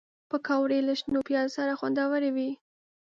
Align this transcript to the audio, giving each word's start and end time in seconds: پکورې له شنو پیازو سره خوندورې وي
پکورې 0.29 0.79
له 0.87 0.93
شنو 0.99 1.19
پیازو 1.27 1.55
سره 1.57 1.77
خوندورې 1.79 2.29
وي 2.35 2.51